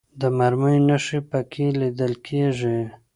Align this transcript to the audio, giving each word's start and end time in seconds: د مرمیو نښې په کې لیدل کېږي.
د 0.21 0.23
مرمیو 0.37 0.83
نښې 0.87 1.19
په 1.29 1.39
کې 1.51 1.65
لیدل 1.79 2.13
کېږي. 2.27 2.79